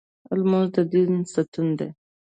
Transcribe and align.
لمونځ 0.39 0.67
د 0.75 0.77
دین 0.91 1.11
ستون 1.33 1.67
دی 1.79 1.89